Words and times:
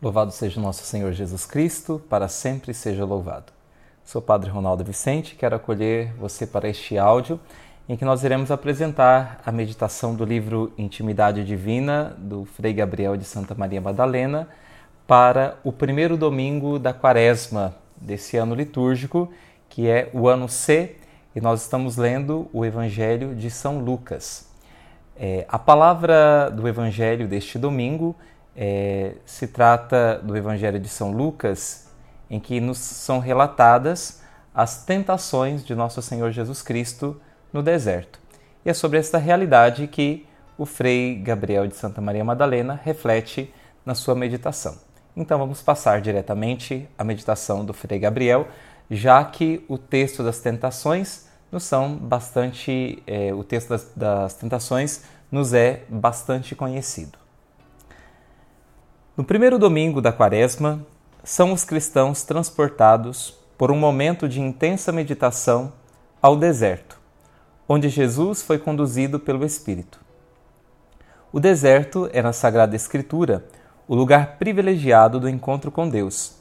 Louvado 0.00 0.30
seja 0.30 0.60
nosso 0.60 0.84
Senhor 0.84 1.10
Jesus 1.10 1.44
Cristo, 1.44 2.00
para 2.08 2.28
sempre 2.28 2.72
seja 2.72 3.04
louvado. 3.04 3.52
Sou 4.04 4.22
Padre 4.22 4.48
Ronaldo 4.48 4.84
Vicente, 4.84 5.34
quero 5.34 5.56
acolher 5.56 6.14
você 6.14 6.46
para 6.46 6.68
este 6.68 6.96
áudio 6.96 7.40
em 7.88 7.96
que 7.96 8.04
nós 8.04 8.22
iremos 8.22 8.52
apresentar 8.52 9.40
a 9.44 9.50
meditação 9.50 10.14
do 10.14 10.24
livro 10.24 10.72
Intimidade 10.78 11.44
Divina 11.44 12.14
do 12.16 12.44
Frei 12.44 12.72
Gabriel 12.72 13.16
de 13.16 13.24
Santa 13.24 13.56
Maria 13.56 13.80
Madalena 13.80 14.48
para 15.04 15.58
o 15.64 15.72
primeiro 15.72 16.16
domingo 16.16 16.78
da 16.78 16.92
quaresma 16.92 17.74
desse 17.96 18.36
ano 18.36 18.54
litúrgico, 18.54 19.28
que 19.68 19.88
é 19.88 20.10
o 20.12 20.28
ano 20.28 20.48
C, 20.48 20.94
e 21.34 21.40
nós 21.40 21.62
estamos 21.62 21.96
lendo 21.96 22.48
o 22.52 22.64
Evangelho 22.64 23.34
de 23.34 23.50
São 23.50 23.80
Lucas. 23.80 24.48
É, 25.16 25.44
a 25.48 25.58
palavra 25.58 26.50
do 26.50 26.68
Evangelho 26.68 27.26
deste 27.26 27.58
domingo 27.58 28.14
é, 28.56 29.14
se 29.24 29.46
trata 29.46 30.20
do 30.22 30.36
Evangelho 30.36 30.80
de 30.80 30.88
São 30.88 31.12
Lucas, 31.12 31.88
em 32.30 32.38
que 32.40 32.60
nos 32.60 32.78
são 32.78 33.18
relatadas 33.18 34.20
as 34.54 34.84
tentações 34.84 35.64
de 35.64 35.74
nosso 35.74 36.02
Senhor 36.02 36.30
Jesus 36.30 36.62
Cristo 36.62 37.20
no 37.52 37.62
deserto. 37.62 38.18
E 38.64 38.70
é 38.70 38.74
sobre 38.74 38.98
esta 38.98 39.18
realidade 39.18 39.86
que 39.86 40.26
o 40.56 40.66
Frei 40.66 41.14
Gabriel 41.14 41.66
de 41.66 41.76
Santa 41.76 42.00
Maria 42.00 42.24
Madalena 42.24 42.80
reflete 42.82 43.54
na 43.86 43.94
sua 43.94 44.14
meditação. 44.14 44.76
Então 45.16 45.38
vamos 45.38 45.62
passar 45.62 46.00
diretamente 46.00 46.88
à 46.98 47.04
meditação 47.04 47.64
do 47.64 47.72
Frei 47.72 47.98
Gabriel, 47.98 48.48
já 48.90 49.24
que 49.24 49.64
o 49.68 49.78
texto 49.78 50.22
das 50.22 50.40
tentações 50.40 51.28
nos 51.50 51.64
são 51.64 51.96
bastante, 51.96 53.02
é, 53.06 53.32
o 53.32 53.42
texto 53.42 53.68
das, 53.68 53.90
das 53.94 54.34
tentações 54.34 55.02
nos 55.30 55.54
é 55.54 55.84
bastante 55.88 56.54
conhecido. 56.54 57.18
No 59.18 59.24
primeiro 59.24 59.58
domingo 59.58 60.00
da 60.00 60.12
Quaresma, 60.12 60.86
são 61.24 61.52
os 61.52 61.64
cristãos 61.64 62.22
transportados 62.22 63.36
por 63.58 63.72
um 63.72 63.76
momento 63.76 64.28
de 64.28 64.40
intensa 64.40 64.92
meditação 64.92 65.72
ao 66.22 66.36
deserto, 66.36 67.00
onde 67.68 67.88
Jesus 67.88 68.42
foi 68.42 68.60
conduzido 68.60 69.18
pelo 69.18 69.44
Espírito. 69.44 69.98
O 71.32 71.40
deserto 71.40 72.08
é 72.12 72.22
na 72.22 72.32
Sagrada 72.32 72.76
Escritura 72.76 73.44
o 73.88 73.96
lugar 73.96 74.36
privilegiado 74.38 75.18
do 75.18 75.28
encontro 75.28 75.72
com 75.72 75.88
Deus. 75.88 76.36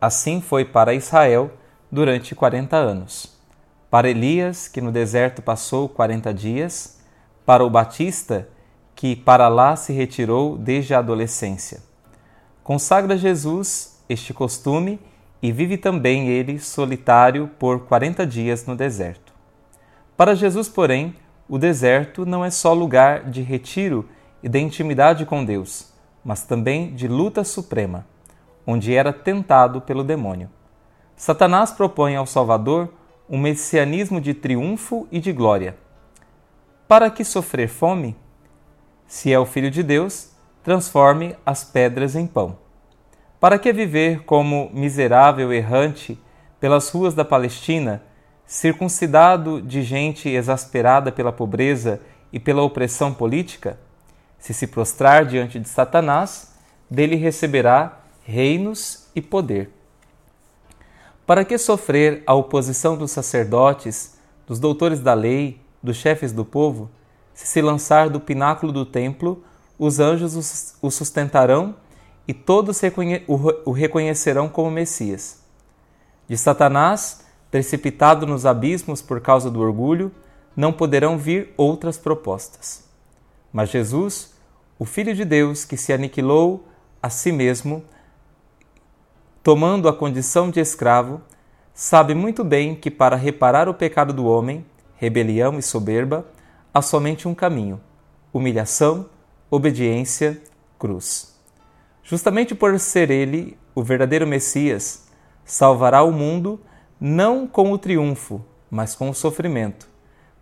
Assim 0.00 0.40
foi 0.40 0.64
para 0.64 0.94
Israel 0.94 1.50
durante 1.90 2.36
40 2.36 2.76
anos. 2.76 3.36
Para 3.90 4.08
Elias, 4.08 4.68
que 4.68 4.80
no 4.80 4.92
deserto 4.92 5.42
passou 5.42 5.88
40 5.88 6.32
dias, 6.32 7.00
para 7.44 7.64
o 7.64 7.70
Batista, 7.70 8.46
que 8.94 9.16
para 9.16 9.48
lá 9.48 9.74
se 9.74 9.92
retirou 9.92 10.56
desde 10.56 10.94
a 10.94 11.00
adolescência 11.00 11.90
Consagra 12.62 13.16
Jesus 13.16 14.00
este 14.08 14.32
costume 14.32 15.00
e 15.42 15.50
vive 15.50 15.76
também 15.76 16.28
ele 16.28 16.60
solitário 16.60 17.50
por 17.58 17.80
quarenta 17.80 18.24
dias 18.24 18.66
no 18.66 18.76
deserto. 18.76 19.32
Para 20.16 20.36
Jesus, 20.36 20.68
porém, 20.68 21.16
o 21.48 21.58
deserto 21.58 22.24
não 22.24 22.44
é 22.44 22.50
só 22.50 22.72
lugar 22.72 23.28
de 23.28 23.42
retiro 23.42 24.08
e 24.42 24.48
de 24.48 24.60
intimidade 24.60 25.26
com 25.26 25.44
Deus, 25.44 25.92
mas 26.24 26.42
também 26.42 26.94
de 26.94 27.08
luta 27.08 27.42
suprema, 27.42 28.06
onde 28.64 28.94
era 28.94 29.12
tentado 29.12 29.80
pelo 29.80 30.04
demônio. 30.04 30.48
Satanás 31.16 31.72
propõe 31.72 32.14
ao 32.14 32.26
Salvador 32.26 32.92
um 33.28 33.38
messianismo 33.38 34.20
de 34.20 34.34
triunfo 34.34 35.08
e 35.10 35.18
de 35.18 35.32
glória. 35.32 35.76
Para 36.86 37.10
que 37.10 37.24
sofrer 37.24 37.68
fome? 37.68 38.16
Se 39.06 39.32
é 39.32 39.38
o 39.38 39.46
Filho 39.46 39.70
de 39.70 39.82
Deus, 39.82 40.31
transforme 40.62 41.36
as 41.44 41.64
pedras 41.64 42.14
em 42.14 42.26
pão. 42.26 42.58
Para 43.40 43.58
que 43.58 43.72
viver 43.72 44.22
como 44.24 44.70
miserável 44.72 45.52
errante 45.52 46.18
pelas 46.60 46.88
ruas 46.90 47.12
da 47.14 47.24
Palestina, 47.24 48.02
circuncidado 48.46 49.60
de 49.60 49.82
gente 49.82 50.28
exasperada 50.28 51.10
pela 51.10 51.32
pobreza 51.32 52.00
e 52.32 52.38
pela 52.38 52.62
opressão 52.62 53.12
política? 53.12 53.78
Se 54.38 54.54
se 54.54 54.66
prostrar 54.66 55.24
diante 55.24 55.58
de 55.58 55.68
Satanás, 55.68 56.54
dele 56.88 57.16
receberá 57.16 58.00
reinos 58.24 59.08
e 59.14 59.20
poder. 59.20 59.70
Para 61.26 61.44
que 61.44 61.56
sofrer 61.58 62.22
a 62.26 62.34
oposição 62.34 62.96
dos 62.96 63.10
sacerdotes, 63.10 64.18
dos 64.46 64.58
doutores 64.58 65.00
da 65.00 65.14
lei, 65.14 65.60
dos 65.82 65.96
chefes 65.96 66.32
do 66.32 66.44
povo? 66.44 66.90
Se 67.34 67.46
se 67.46 67.62
lançar 67.62 68.10
do 68.10 68.20
pináculo 68.20 68.72
do 68.72 68.84
templo, 68.84 69.42
os 69.84 69.98
anjos 69.98 70.76
o 70.80 70.92
sustentarão 70.92 71.74
e 72.28 72.32
todos 72.32 72.80
o 73.66 73.72
reconhecerão 73.72 74.48
como 74.48 74.70
Messias. 74.70 75.42
De 76.28 76.38
Satanás, 76.38 77.24
precipitado 77.50 78.24
nos 78.24 78.46
abismos 78.46 79.02
por 79.02 79.20
causa 79.20 79.50
do 79.50 79.58
orgulho, 79.58 80.12
não 80.54 80.72
poderão 80.72 81.18
vir 81.18 81.52
outras 81.56 81.98
propostas. 81.98 82.84
Mas 83.52 83.70
Jesus, 83.70 84.32
o 84.78 84.84
Filho 84.84 85.16
de 85.16 85.24
Deus 85.24 85.64
que 85.64 85.76
se 85.76 85.92
aniquilou 85.92 86.64
a 87.02 87.10
si 87.10 87.32
mesmo, 87.32 87.84
tomando 89.42 89.88
a 89.88 89.92
condição 89.92 90.48
de 90.48 90.60
escravo, 90.60 91.20
sabe 91.74 92.14
muito 92.14 92.44
bem 92.44 92.76
que 92.76 92.88
para 92.88 93.16
reparar 93.16 93.68
o 93.68 93.74
pecado 93.74 94.12
do 94.12 94.26
homem, 94.26 94.64
rebelião 94.94 95.58
e 95.58 95.62
soberba, 95.62 96.24
há 96.72 96.80
somente 96.80 97.26
um 97.26 97.34
caminho: 97.34 97.80
humilhação 98.32 99.06
obediência, 99.54 100.40
cruz. 100.78 101.38
Justamente 102.02 102.54
por 102.54 102.80
ser 102.80 103.10
ele 103.10 103.58
o 103.74 103.82
verdadeiro 103.82 104.26
Messias, 104.26 105.08
salvará 105.44 106.02
o 106.02 106.10
mundo 106.10 106.58
não 106.98 107.46
com 107.46 107.70
o 107.70 107.76
triunfo, 107.76 108.42
mas 108.70 108.94
com 108.94 109.10
o 109.10 109.14
sofrimento, 109.14 109.86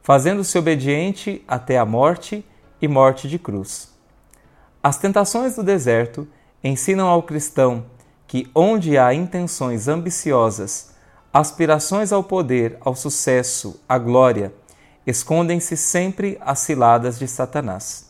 fazendo-se 0.01 0.57
obediente 0.57 1.45
até 1.49 1.77
a 1.77 1.85
morte 1.85 2.47
e 2.81 2.87
morte 2.87 3.29
de 3.29 3.37
cruz. 3.37 3.93
As 4.81 4.97
tentações 4.97 5.57
do 5.57 5.65
deserto 5.65 6.29
ensinam 6.63 7.09
ao 7.09 7.25
cristão 7.25 7.87
que, 8.29 8.49
onde 8.55 8.97
há 8.97 9.13
intenções 9.13 9.89
ambiciosas, 9.89 10.95
aspirações 11.33 12.13
ao 12.13 12.23
poder, 12.23 12.79
ao 12.81 12.95
sucesso, 12.95 13.83
à 13.89 13.99
glória, 13.99 14.55
escondem-se 15.05 15.77
sempre 15.77 16.39
as 16.41 16.61
ciladas 16.61 17.19
de 17.19 17.27
Satanás 17.27 18.10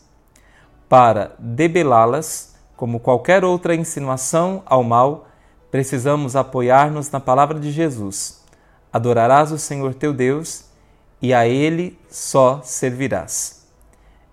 para 0.91 1.37
debelá-las, 1.39 2.53
como 2.75 2.99
qualquer 2.99 3.45
outra 3.45 3.73
insinuação 3.73 4.61
ao 4.65 4.83
mal, 4.83 5.25
precisamos 5.71 6.35
apoiar-nos 6.35 7.09
na 7.09 7.17
palavra 7.21 7.57
de 7.57 7.71
Jesus. 7.71 8.43
Adorarás 8.91 9.53
o 9.53 9.57
Senhor 9.57 9.93
teu 9.93 10.13
Deus 10.13 10.65
e 11.21 11.33
a 11.33 11.47
Ele 11.47 11.97
só 12.09 12.59
servirás. 12.61 13.65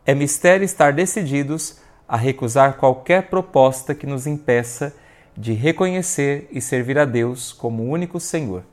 É 0.05 0.17
mistério 0.17 0.65
estar 0.65 0.93
decididos 0.93 1.79
a 2.09 2.17
recusar 2.17 2.77
qualquer 2.77 3.31
proposta 3.31 3.95
que 3.95 4.05
nos 4.05 4.27
impeça 4.27 4.93
de 5.37 5.53
reconhecer 5.53 6.49
e 6.51 6.61
servir 6.61 6.99
a 6.99 7.05
Deus 7.05 7.53
como 7.53 7.85
único 7.85 8.19
Senhor. 8.19 8.65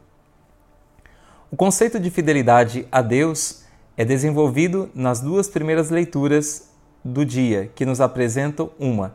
O 1.51 1.56
conceito 1.56 2.00
de 2.00 2.09
fidelidade 2.09 2.88
a 2.91 3.03
Deus 3.03 3.63
é 3.95 4.03
desenvolvido 4.03 4.90
nas 4.95 5.22
duas 5.22 5.47
primeiras 5.47 5.91
leituras 5.91 6.74
do 7.05 7.23
dia, 7.23 7.71
que 7.75 7.85
nos 7.85 8.01
apresentam 8.01 8.71
uma, 8.79 9.13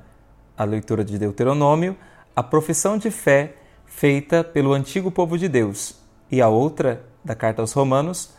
a 0.56 0.62
leitura 0.62 1.04
de 1.04 1.18
Deuteronômio, 1.18 1.96
a 2.36 2.42
profissão 2.42 2.96
de 2.96 3.10
fé 3.10 3.54
feita 3.84 4.44
pelo 4.44 4.72
antigo 4.72 5.10
povo 5.10 5.36
de 5.36 5.48
Deus, 5.48 5.96
e 6.30 6.40
a 6.40 6.48
outra, 6.48 7.02
da 7.24 7.34
carta 7.34 7.60
aos 7.60 7.72
Romanos, 7.72 8.30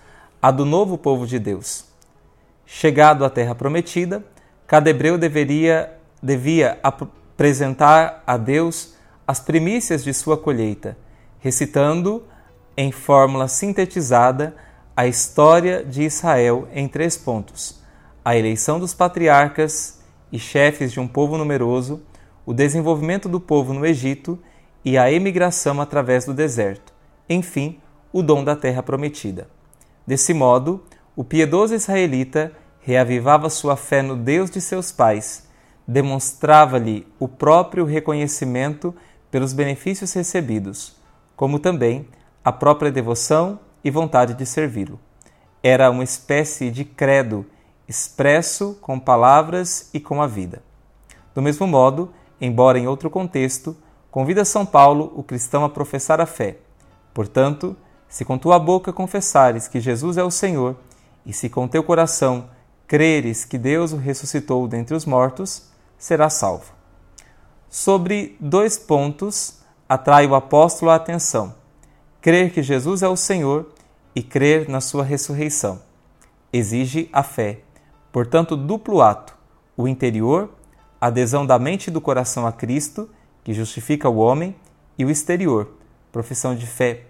a 0.42 0.50
do 0.52 0.64
novo 0.64 0.98
povo 0.98 1.28
de 1.28 1.38
Deus. 1.38 1.84
Chegado 2.66 3.26
à 3.26 3.30
terra 3.30 3.54
prometida, 3.54 4.24
cada 4.66 4.90
hebreu 4.90 5.18
deveria 5.18 5.98
devia 6.24 6.80
apresentar 6.84 8.24
a 8.26 8.38
Deus 8.38 8.94
as 9.28 9.40
primícias 9.40 10.04
de 10.04 10.14
sua 10.14 10.38
colheita, 10.38 10.96
recitando 11.40 12.24
em 12.78 12.92
fórmula 12.92 13.48
sintetizada 13.48 14.56
a 14.96 15.08
história 15.08 15.84
de 15.84 16.04
Israel 16.04 16.70
em 16.74 16.88
três 16.88 17.18
pontos 17.18 17.81
a 18.24 18.38
eleição 18.38 18.80
dos 18.80 18.94
patriarcas 18.94 20.02
e 20.32 20.38
chefes 20.40 20.92
de 20.92 21.00
um 21.00 21.08
povo 21.08 21.38
numeroso, 21.38 22.02
o 22.46 22.54
desenvolvimento 22.54 23.28
do 23.28 23.40
povo 23.40 23.74
no 23.74 23.86
Egito 23.86 24.40
e 24.84 24.98
a 24.98 25.12
emigração 25.12 25.82
através 25.82 26.26
do 26.26 26.34
deserto, 26.34 26.94
enfim, 27.30 27.80
o 28.12 28.22
dom 28.22 28.44
da 28.44 28.56
terra 28.56 28.82
prometida. 28.84 29.48
Desse 30.06 30.34
modo, 30.34 30.84
o 31.16 31.24
piedoso 31.24 31.74
israelita 31.74 32.52
reavivava 32.80 33.50
sua 33.50 33.76
fé 33.76 34.02
no 34.02 34.16
Deus 34.16 34.50
de 34.50 34.60
seus 34.60 34.92
pais, 34.92 35.48
demonstrava-lhe 35.88 37.08
o 37.20 37.28
próprio 37.28 37.86
reconhecimento 37.86 38.96
pelos 39.30 39.54
benefícios 39.54 40.14
recebidos, 40.14 40.96
como 41.36 41.60
também 41.60 42.08
a 42.44 42.52
própria 42.52 42.92
devoção 42.92 43.60
e 43.84 43.92
vontade 43.92 44.34
de 44.34 44.46
servi-lo. 44.46 45.00
Era 45.64 45.92
uma 45.92 46.04
espécie 46.04 46.72
de 46.72 46.84
credo 46.84 47.46
expresso 47.92 48.78
com 48.80 48.98
palavras 48.98 49.90
e 49.94 50.00
com 50.00 50.22
a 50.22 50.28
vida. 50.28 50.64
Do 51.36 51.42
mesmo 51.42 51.68
modo, 51.68 52.14
embora 52.40 52.80
em 52.80 52.88
outro 52.88 53.10
contexto, 53.10 53.76
convida 54.10 54.46
São 54.46 54.66
Paulo 54.66 55.12
o 55.14 55.22
cristão 55.22 55.66
a 55.66 55.70
professar 55.70 56.22
a 56.22 56.26
fé. 56.26 56.58
Portanto, 57.14 57.76
se 58.08 58.24
com 58.24 58.38
tua 58.38 58.58
boca 58.58 58.94
confessares 58.94 59.68
que 59.68 59.82
Jesus 59.82 60.18
é 60.18 60.24
o 60.24 60.32
Senhor, 60.32 60.78
e 61.26 61.34
se 61.34 61.50
com 61.50 61.68
teu 61.68 61.84
coração 61.84 62.50
creres 62.88 63.44
que 63.44 63.58
Deus 63.58 63.92
o 63.92 63.98
ressuscitou 63.98 64.68
dentre 64.70 64.96
os 64.96 65.06
mortos, 65.06 65.70
serás 65.98 66.34
salvo. 66.34 66.72
Sobre 67.70 68.38
dois 68.40 68.78
pontos 68.78 69.60
atrai 69.88 70.26
o 70.26 70.36
apóstolo 70.36 70.92
a 70.92 70.96
atenção: 70.96 71.54
crer 72.22 72.54
que 72.54 72.64
Jesus 72.64 73.04
é 73.04 73.08
o 73.10 73.18
Senhor 73.18 73.68
e 74.16 74.24
crer 74.24 74.70
na 74.70 74.80
sua 74.80 75.04
ressurreição. 75.04 75.82
Exige 76.54 77.10
a 77.14 77.24
fé, 77.24 77.60
portanto, 78.12 78.56
duplo 78.56 79.02
ato: 79.02 79.38
o 79.76 79.88
interior, 79.88 80.50
adesão 81.00 81.46
da 81.46 81.58
mente 81.58 81.88
e 81.88 81.92
do 81.92 82.02
coração 82.02 82.46
a 82.46 82.52
Cristo, 82.52 83.10
que 83.44 83.54
justifica 83.54 84.10
o 84.10 84.18
homem, 84.18 84.56
e 84.98 85.06
o 85.06 85.10
exterior, 85.10 85.72
profissão 86.12 86.54
de 86.54 86.68
fé, 86.68 87.06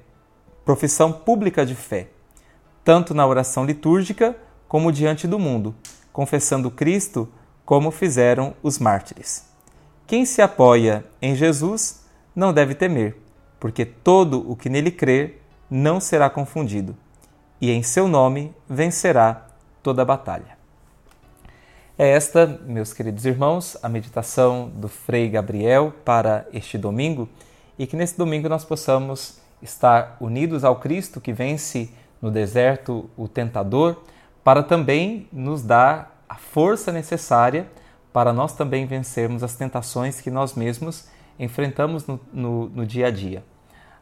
profissão 0.63 1.11
pública 1.11 1.65
de 1.65 1.75
fé, 1.75 2.07
tanto 2.83 3.13
na 3.13 3.25
oração 3.25 3.65
litúrgica 3.65 4.35
como 4.67 4.91
diante 4.91 5.27
do 5.27 5.37
mundo, 5.37 5.75
confessando 6.13 6.71
Cristo 6.71 7.27
como 7.65 7.91
fizeram 7.91 8.53
os 8.63 8.79
mártires. 8.79 9.45
Quem 10.07 10.25
se 10.25 10.41
apoia 10.41 11.05
em 11.21 11.35
Jesus 11.35 12.05
não 12.35 12.53
deve 12.53 12.75
temer, 12.75 13.17
porque 13.59 13.85
todo 13.85 14.49
o 14.49 14.55
que 14.55 14.69
nele 14.69 14.91
crer 14.91 15.41
não 15.69 15.99
será 15.99 16.29
confundido, 16.29 16.95
e 17.59 17.71
em 17.71 17.83
seu 17.83 18.07
nome 18.07 18.53
vencerá 18.69 19.47
toda 19.83 20.01
a 20.01 20.05
batalha. 20.05 20.60
É 21.97 22.07
esta, 22.07 22.47
meus 22.65 22.93
queridos 22.93 23.25
irmãos, 23.25 23.77
a 23.83 23.89
meditação 23.89 24.71
do 24.73 24.87
Frei 24.87 25.29
Gabriel 25.29 25.93
para 26.05 26.47
este 26.53 26.77
domingo 26.77 27.27
e 27.77 27.85
que 27.85 27.97
nesse 27.97 28.17
domingo 28.17 28.47
nós 28.47 28.63
possamos 28.63 29.41
estar 29.61 30.15
unidos 30.21 30.63
ao 30.63 30.77
Cristo 30.77 31.19
que 31.19 31.33
vence 31.33 31.91
no 32.21 32.31
deserto 32.31 33.09
o 33.17 33.27
tentador, 33.27 33.97
para 34.41 34.63
também 34.63 35.27
nos 35.33 35.63
dar 35.63 36.23
a 36.29 36.35
força 36.35 36.93
necessária 36.93 37.67
para 38.13 38.31
nós 38.31 38.53
também 38.53 38.85
vencermos 38.85 39.43
as 39.43 39.55
tentações 39.55 40.21
que 40.21 40.31
nós 40.31 40.55
mesmos 40.55 41.09
enfrentamos 41.37 42.07
no, 42.07 42.19
no, 42.31 42.69
no 42.69 42.85
dia 42.85 43.07
a 43.07 43.11
dia. 43.11 43.43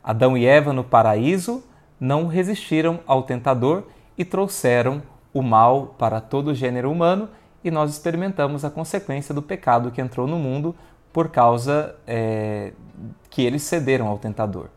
Adão 0.03 0.37
e 0.37 0.45
Eva 0.45 0.71
no 0.71 0.83
paraíso 0.83 1.63
não 1.99 2.27
resistiram 2.27 2.99
ao 3.07 3.23
tentador 3.23 3.83
e 4.15 4.23
trouxeram 4.23 5.01
o 5.33 5.41
mal 5.41 5.95
para 5.97 6.21
todo 6.21 6.49
o 6.51 6.55
gênero 6.55 6.91
humano, 6.91 7.29
e 7.63 7.69
nós 7.69 7.91
experimentamos 7.91 8.63
a 8.63 8.69
consequência 8.69 9.33
do 9.33 9.41
pecado 9.41 9.91
que 9.91 10.01
entrou 10.01 10.27
no 10.27 10.37
mundo 10.37 10.75
por 11.11 11.29
causa 11.29 11.95
é, 12.07 12.73
que 13.29 13.41
eles 13.41 13.63
cederam 13.63 14.07
ao 14.07 14.17
tentador. 14.17 14.67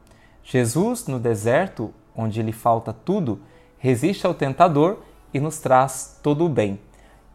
Jesus, 0.42 1.06
no 1.06 1.18
deserto, 1.18 1.92
onde 2.16 2.42
lhe 2.42 2.52
falta 2.52 2.92
tudo, 2.92 3.40
resiste 3.78 4.26
ao 4.26 4.34
tentador 4.34 4.98
e 5.32 5.40
nos 5.40 5.58
traz 5.58 6.18
todo 6.22 6.44
o 6.44 6.48
bem. 6.48 6.80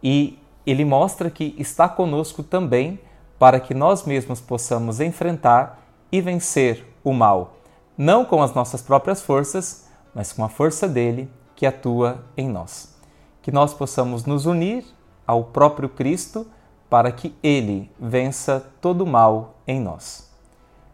E 0.03 0.39
ele 0.65 0.83
mostra 0.83 1.29
que 1.29 1.55
está 1.57 1.87
conosco 1.87 2.43
também 2.43 2.99
para 3.39 3.59
que 3.59 3.73
nós 3.73 4.05
mesmos 4.05 4.41
possamos 4.41 4.99
enfrentar 4.99 5.81
e 6.11 6.21
vencer 6.21 6.85
o 7.03 7.13
mal, 7.13 7.57
não 7.97 8.25
com 8.25 8.41
as 8.41 8.53
nossas 8.53 8.81
próprias 8.81 9.21
forças, 9.21 9.87
mas 10.13 10.33
com 10.33 10.43
a 10.43 10.49
força 10.49 10.87
dele 10.87 11.29
que 11.55 11.65
atua 11.65 12.23
em 12.35 12.47
nós. 12.47 12.95
Que 13.41 13.51
nós 13.51 13.73
possamos 13.73 14.25
nos 14.25 14.45
unir 14.45 14.85
ao 15.27 15.43
próprio 15.43 15.89
Cristo 15.89 16.47
para 16.89 17.11
que 17.11 17.35
ele 17.43 17.91
vença 17.99 18.65
todo 18.81 19.01
o 19.01 19.07
mal 19.07 19.57
em 19.67 19.79
nós. 19.79 20.31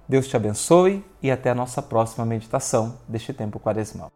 Deus 0.10 0.28
te 0.28 0.36
abençoe 0.36 1.06
e 1.22 1.32
até 1.32 1.52
a 1.52 1.56
nossa 1.56 1.82
próxima 1.82 2.26
meditação 2.26 2.98
deste 3.08 3.32
tempo 3.32 3.60
quaresmal. 3.60 4.12